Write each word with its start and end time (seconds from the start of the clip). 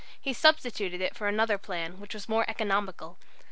He 0.19 0.33
substituted 0.33 1.15
for 1.15 1.27
it 1.27 1.29
another 1.35 1.59
plan, 1.59 1.99
which 1.99 2.15
was 2.15 2.27
more 2.27 2.43
economical. 2.49 3.19